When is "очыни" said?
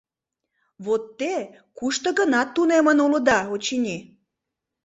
3.53-3.97